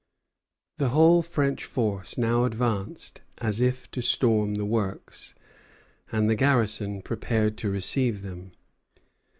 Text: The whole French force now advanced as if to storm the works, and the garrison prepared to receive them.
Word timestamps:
The 0.77 0.89
whole 0.89 1.21
French 1.21 1.63
force 1.63 2.17
now 2.17 2.45
advanced 2.45 3.21
as 3.37 3.61
if 3.61 3.91
to 3.91 4.01
storm 4.01 4.55
the 4.55 4.65
works, 4.65 5.35
and 6.11 6.27
the 6.27 6.33
garrison 6.33 7.03
prepared 7.03 7.55
to 7.59 7.69
receive 7.69 8.23
them. 8.23 8.53